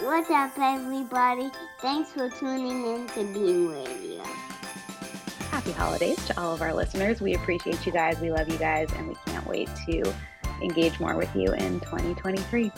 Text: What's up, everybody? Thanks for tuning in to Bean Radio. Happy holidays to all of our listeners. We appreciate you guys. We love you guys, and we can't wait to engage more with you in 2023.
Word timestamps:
What's 0.00 0.28
up, 0.28 0.52
everybody? 0.58 1.50
Thanks 1.80 2.12
for 2.12 2.28
tuning 2.28 2.84
in 2.84 3.06
to 3.08 3.24
Bean 3.32 3.68
Radio. 3.68 4.22
Happy 5.50 5.72
holidays 5.72 6.22
to 6.26 6.38
all 6.38 6.52
of 6.52 6.60
our 6.60 6.74
listeners. 6.74 7.22
We 7.22 7.34
appreciate 7.34 7.86
you 7.86 7.92
guys. 7.92 8.20
We 8.20 8.30
love 8.30 8.46
you 8.50 8.58
guys, 8.58 8.92
and 8.92 9.08
we 9.08 9.14
can't 9.24 9.46
wait 9.46 9.70
to 9.86 10.14
engage 10.60 11.00
more 11.00 11.16
with 11.16 11.34
you 11.34 11.50
in 11.54 11.80
2023. 11.80 12.70